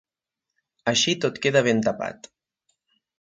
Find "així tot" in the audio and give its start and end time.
0.91-1.37